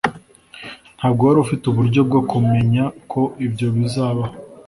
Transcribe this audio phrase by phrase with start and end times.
[0.97, 4.31] Ntabwo wari ufite uburyo bwo kumenya ko ibyo bizabaho